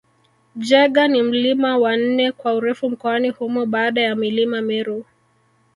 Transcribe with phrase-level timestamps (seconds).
[0.55, 5.05] Jaeger ni mlima wa nne kwa urefu mkoani humo baada ya milima Meru